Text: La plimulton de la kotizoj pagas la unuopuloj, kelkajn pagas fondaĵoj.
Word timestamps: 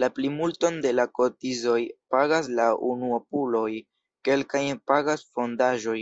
La 0.00 0.08
plimulton 0.16 0.74
de 0.86 0.90
la 0.96 1.06
kotizoj 1.18 1.78
pagas 2.16 2.50
la 2.58 2.66
unuopuloj, 2.92 3.66
kelkajn 4.30 4.82
pagas 4.92 5.26
fondaĵoj. 5.32 5.98